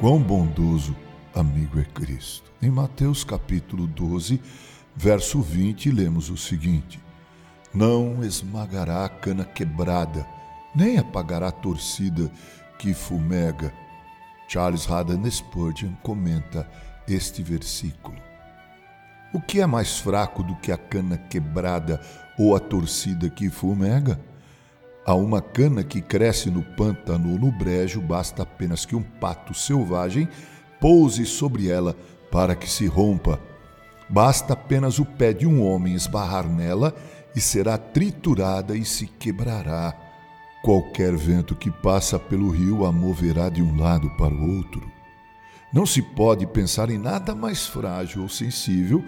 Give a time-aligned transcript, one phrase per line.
[0.00, 0.96] Quão bondoso
[1.34, 2.50] amigo é Cristo.
[2.62, 4.40] Em Mateus capítulo 12,
[4.96, 6.98] verso 20, lemos o seguinte:
[7.74, 10.26] Não esmagará a cana quebrada,
[10.74, 12.32] nem apagará a torcida
[12.78, 13.74] que fumega.
[14.48, 16.66] Charles Haddon Spurgeon comenta
[17.06, 18.16] este versículo.
[19.34, 22.00] O que é mais fraco do que a cana quebrada
[22.38, 24.18] ou a torcida que fumega?
[25.04, 29.54] A uma cana que cresce no pântano ou no brejo, basta apenas que um pato
[29.54, 30.28] selvagem
[30.80, 31.96] pouse sobre ela
[32.30, 33.40] para que se rompa.
[34.08, 36.94] Basta apenas o pé de um homem esbarrar nela
[37.34, 39.94] e será triturada e se quebrará.
[40.62, 44.90] Qualquer vento que passa pelo rio a moverá de um lado para o outro.
[45.72, 49.02] Não se pode pensar em nada mais frágil ou sensível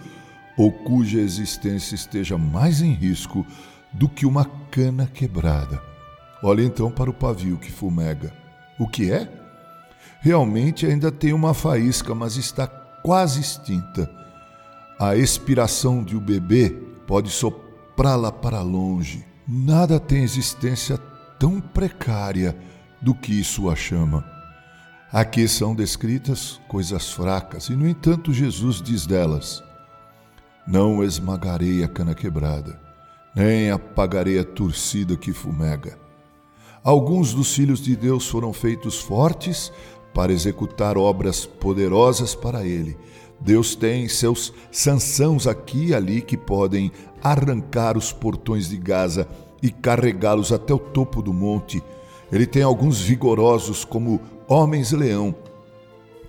[0.56, 3.44] ou cuja existência esteja mais em risco
[3.92, 5.82] do que uma cana quebrada.
[6.42, 8.32] Olha então para o pavio que fumega.
[8.78, 9.30] O que é?
[10.20, 14.10] Realmente ainda tem uma faísca, mas está quase extinta.
[14.98, 16.70] A expiração de um bebê
[17.06, 19.24] pode soprá-la para longe.
[19.46, 20.96] Nada tem existência
[21.38, 22.56] tão precária
[23.00, 24.24] do que sua chama.
[25.12, 29.62] Aqui são descritas coisas fracas, e no entanto Jesus diz delas:
[30.66, 32.91] Não esmagarei a cana quebrada
[33.34, 35.98] nem apagarei a torcida que fumega.
[36.84, 39.72] Alguns dos filhos de Deus foram feitos fortes
[40.12, 42.96] para executar obras poderosas para Ele.
[43.40, 49.28] Deus tem seus sansãos aqui e ali que podem arrancar os portões de Gaza
[49.62, 51.82] e carregá-los até o topo do monte.
[52.30, 55.34] Ele tem alguns vigorosos como homens-leão,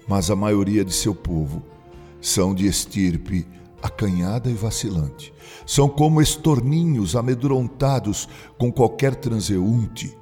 [0.07, 1.63] mas a maioria de seu povo
[2.21, 3.45] são de estirpe
[3.84, 5.34] acanhada e vacilante.
[5.66, 10.17] São como estorninhos amedrontados com qualquer transeunte,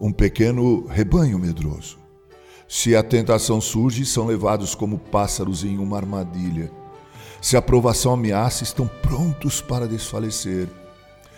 [0.00, 1.98] um pequeno rebanho medroso.
[2.66, 6.72] Se a tentação surge, são levados como pássaros em uma armadilha.
[7.40, 10.68] Se a provação ameaça, estão prontos para desfalecer.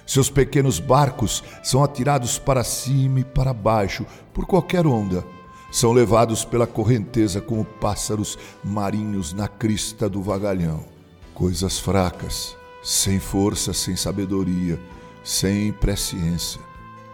[0.07, 5.25] Seus pequenos barcos são atirados para cima e para baixo por qualquer onda.
[5.71, 10.96] São levados pela correnteza como pássaros marinhos na crista do vagalhão
[11.37, 14.81] coisas fracas, sem força, sem sabedoria,
[15.23, 16.63] sem presciência.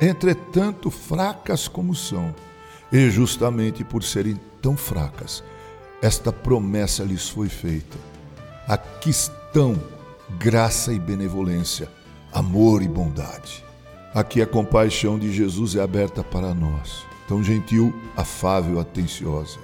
[0.00, 2.33] Entretanto, fracas como são,
[2.93, 5.43] e justamente por serem tão fracas,
[6.00, 7.99] esta promessa lhes foi feita.
[8.69, 9.77] Aqui estão
[10.39, 11.91] graça e benevolência,
[12.33, 13.65] amor e bondade.
[14.15, 19.59] Aqui a compaixão de Jesus é aberta para nós, tão gentil, afável, atenciosa.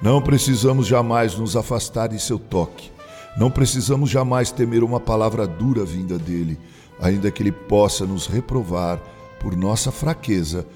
[0.00, 2.94] Não precisamos jamais nos afastar de seu toque
[3.36, 6.58] não precisamos jamais temer uma palavra dura vinda dele,
[7.00, 9.00] ainda que ele possa nos reprovar
[9.38, 10.66] por nossa fraqueza,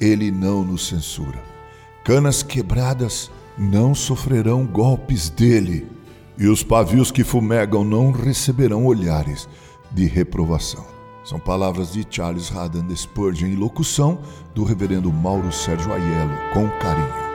[0.00, 1.42] ele não nos censura.
[2.04, 5.86] Canas quebradas não sofrerão golpes dele,
[6.38, 9.48] e os pavios que fumegam não receberão olhares
[9.90, 10.84] de reprovação.
[11.24, 14.20] São palavras de Charles Haddon Spurgeon em locução
[14.54, 17.25] do reverendo Mauro Sérgio Aiello, com carinho.